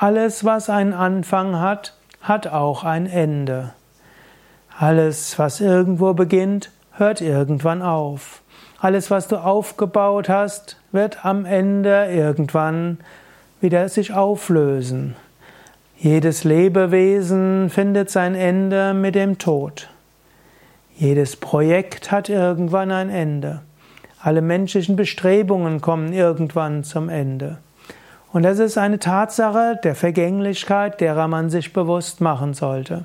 Alles, 0.00 0.44
was 0.44 0.70
einen 0.70 0.92
Anfang 0.92 1.58
hat, 1.58 1.92
hat 2.20 2.46
auch 2.46 2.84
ein 2.84 3.06
Ende. 3.06 3.72
Alles, 4.78 5.40
was 5.40 5.60
irgendwo 5.60 6.14
beginnt, 6.14 6.70
hört 6.92 7.20
irgendwann 7.20 7.82
auf. 7.82 8.42
Alles, 8.78 9.10
was 9.10 9.26
du 9.26 9.38
aufgebaut 9.38 10.28
hast, 10.28 10.76
wird 10.92 11.24
am 11.24 11.44
Ende 11.44 12.12
irgendwann 12.12 12.98
wieder 13.60 13.88
sich 13.88 14.14
auflösen. 14.14 15.16
Jedes 15.96 16.44
Lebewesen 16.44 17.68
findet 17.68 18.08
sein 18.08 18.36
Ende 18.36 18.94
mit 18.94 19.16
dem 19.16 19.38
Tod. 19.38 19.90
Jedes 20.94 21.34
Projekt 21.34 22.12
hat 22.12 22.28
irgendwann 22.28 22.92
ein 22.92 23.10
Ende. 23.10 23.62
Alle 24.20 24.42
menschlichen 24.42 24.94
Bestrebungen 24.94 25.80
kommen 25.80 26.12
irgendwann 26.12 26.84
zum 26.84 27.08
Ende. 27.08 27.58
Und 28.38 28.44
das 28.44 28.60
ist 28.60 28.78
eine 28.78 29.00
Tatsache 29.00 29.80
der 29.82 29.96
Vergänglichkeit, 29.96 31.00
derer 31.00 31.26
man 31.26 31.50
sich 31.50 31.72
bewusst 31.72 32.20
machen 32.20 32.54
sollte. 32.54 33.04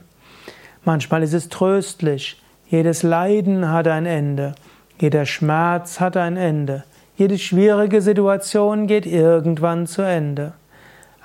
Manchmal 0.85 1.23
ist 1.23 1.33
es 1.33 1.49
tröstlich. 1.49 2.39
Jedes 2.67 3.01
Leiden 3.01 3.71
hat 3.71 3.87
ein 3.87 4.05
Ende. 4.05 4.53
Jeder 5.01 5.25
Schmerz 5.25 5.99
hat 5.99 6.17
ein 6.17 6.37
Ende. 6.37 6.83
Jede 7.17 7.39
schwierige 7.39 8.03
Situation 8.03 8.85
geht 8.85 9.07
irgendwann 9.07 9.87
zu 9.87 10.03
Ende. 10.03 10.53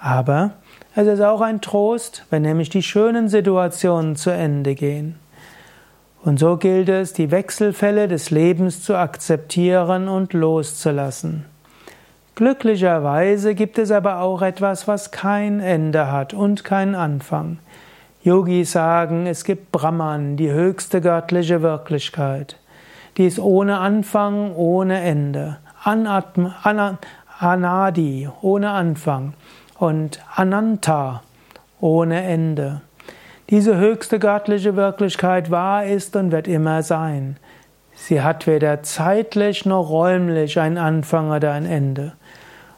Aber 0.00 0.52
es 0.94 1.06
ist 1.06 1.20
auch 1.20 1.42
ein 1.42 1.60
Trost, 1.60 2.24
wenn 2.30 2.40
nämlich 2.40 2.70
die 2.70 2.82
schönen 2.82 3.28
Situationen 3.28 4.16
zu 4.16 4.30
Ende 4.30 4.74
gehen. 4.74 5.16
Und 6.24 6.38
so 6.38 6.56
gilt 6.56 6.88
es, 6.88 7.12
die 7.12 7.30
Wechselfälle 7.30 8.08
des 8.08 8.30
Lebens 8.30 8.82
zu 8.82 8.96
akzeptieren 8.96 10.08
und 10.08 10.32
loszulassen. 10.32 11.44
Glücklicherweise 12.38 13.56
gibt 13.56 13.80
es 13.80 13.90
aber 13.90 14.20
auch 14.20 14.42
etwas, 14.42 14.86
was 14.86 15.10
kein 15.10 15.58
Ende 15.58 16.12
hat 16.12 16.34
und 16.34 16.62
keinen 16.62 16.94
Anfang. 16.94 17.58
Yogis 18.22 18.70
sagen, 18.70 19.26
es 19.26 19.42
gibt 19.42 19.72
Brahman, 19.72 20.36
die 20.36 20.52
höchste 20.52 21.00
göttliche 21.00 21.62
Wirklichkeit. 21.62 22.56
Die 23.16 23.26
ist 23.26 23.40
ohne 23.40 23.78
Anfang, 23.78 24.54
ohne 24.54 25.00
Ende. 25.00 25.58
Anatma, 25.82 26.54
Anadi, 27.40 28.28
ohne 28.40 28.70
Anfang. 28.70 29.34
Und 29.76 30.20
Ananta, 30.32 31.24
ohne 31.80 32.22
Ende. 32.22 32.82
Diese 33.50 33.78
höchste 33.78 34.20
göttliche 34.20 34.76
Wirklichkeit 34.76 35.50
war, 35.50 35.86
ist 35.86 36.14
und 36.14 36.30
wird 36.30 36.46
immer 36.46 36.84
sein. 36.84 37.36
Sie 38.00 38.22
hat 38.22 38.46
weder 38.46 38.82
zeitlich 38.82 39.66
noch 39.66 39.90
räumlich 39.90 40.58
einen 40.58 40.78
Anfang 40.78 41.30
oder 41.30 41.52
ein 41.52 41.66
Ende. 41.66 42.12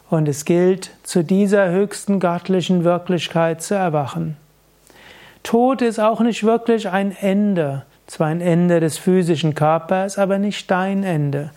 Und 0.08 0.27
es 0.27 0.44
gilt, 0.44 0.90
zu 1.04 1.22
dieser 1.22 1.70
höchsten 1.70 2.18
göttlichen 2.18 2.82
Wirklichkeit 2.82 3.62
zu 3.62 3.74
erwachen. 3.74 4.36
Tod 5.44 5.82
ist 5.82 6.00
auch 6.00 6.20
nicht 6.20 6.42
wirklich 6.42 6.88
ein 6.88 7.14
Ende, 7.16 7.84
zwar 8.08 8.27
ein 8.27 8.40
Ende 8.40 8.80
des 8.80 8.98
physischen 8.98 9.54
Körpers, 9.54 10.18
aber 10.18 10.38
nicht 10.38 10.68
dein 10.68 11.04
Ende. 11.04 11.50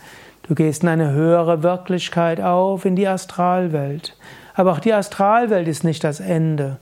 Du 0.43 0.53
gehst 0.53 0.83
in 0.83 0.89
eine 0.89 1.11
höhere 1.11 1.63
Wirklichkeit 1.63 2.41
auf, 2.41 2.85
in 2.85 2.95
die 2.95 3.07
Astralwelt. 3.07 4.15
Aber 4.53 4.73
auch 4.73 4.79
die 4.79 4.93
Astralwelt 4.93 5.67
ist 5.67 5.83
nicht 5.83 6.03
das 6.03 6.19
Ende. 6.19 6.77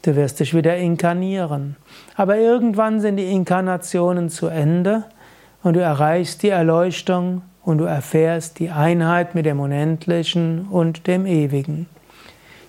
Du 0.00 0.16
wirst 0.16 0.40
dich 0.40 0.54
wieder 0.54 0.76
inkarnieren. 0.76 1.76
Aber 2.16 2.36
irgendwann 2.36 3.00
sind 3.00 3.16
die 3.18 3.30
Inkarnationen 3.30 4.28
zu 4.28 4.48
Ende 4.48 5.04
und 5.62 5.74
du 5.74 5.80
erreichst 5.80 6.42
die 6.42 6.48
Erleuchtung 6.48 7.42
und 7.64 7.78
du 7.78 7.84
erfährst 7.84 8.58
die 8.58 8.70
Einheit 8.70 9.34
mit 9.34 9.46
dem 9.46 9.60
Unendlichen 9.60 10.66
und 10.70 11.06
dem 11.06 11.26
Ewigen. 11.26 11.86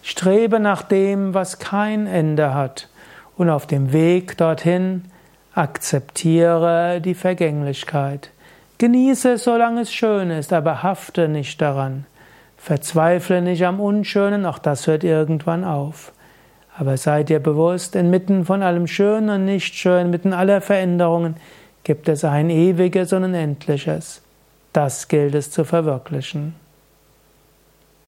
Strebe 0.01 0.59
nach 0.59 0.83
dem, 0.83 1.33
was 1.33 1.59
kein 1.59 2.07
Ende 2.07 2.53
hat, 2.53 2.89
und 3.37 3.49
auf 3.49 3.65
dem 3.65 3.93
Weg 3.93 4.37
dorthin 4.37 5.05
akzeptiere 5.55 7.01
die 7.01 7.15
Vergänglichkeit. 7.15 8.29
Genieße 8.77 9.37
solange 9.37 9.81
es 9.81 9.93
schön 9.93 10.29
ist, 10.29 10.51
aber 10.53 10.83
hafte 10.83 11.27
nicht 11.27 11.61
daran. 11.61 12.05
Verzweifle 12.57 13.41
nicht 13.41 13.65
am 13.65 13.79
Unschönen, 13.79 14.45
auch 14.45 14.59
das 14.59 14.87
hört 14.87 15.03
irgendwann 15.03 15.63
auf. 15.63 16.11
Aber 16.77 16.97
sei 16.97 17.23
dir 17.23 17.39
bewusst, 17.39 17.95
inmitten 17.95 18.45
von 18.45 18.63
allem 18.63 18.87
Schönen 18.87 19.29
und 19.29 19.45
Nichtschönen, 19.45 20.07
inmitten 20.07 20.33
aller 20.33 20.61
Veränderungen, 20.61 21.35
gibt 21.83 22.07
es 22.09 22.23
ein 22.23 22.49
ewiges 22.49 23.13
und 23.13 23.23
ein 23.23 23.33
endliches. 23.33 24.21
Das 24.71 25.07
gilt 25.07 25.35
es 25.35 25.51
zu 25.51 25.65
verwirklichen. 25.65 26.55